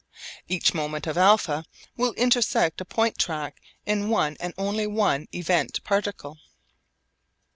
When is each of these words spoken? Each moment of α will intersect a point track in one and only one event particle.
Each 0.47 0.73
moment 0.73 1.05
of 1.05 1.15
α 1.15 1.63
will 1.95 2.13
intersect 2.13 2.81
a 2.81 2.85
point 2.85 3.19
track 3.19 3.61
in 3.85 4.09
one 4.09 4.35
and 4.39 4.51
only 4.57 4.87
one 4.87 5.27
event 5.31 5.79
particle. 5.83 6.39